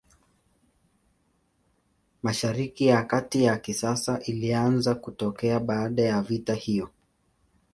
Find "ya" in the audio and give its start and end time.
2.87-3.03, 3.43-3.57, 6.01-6.21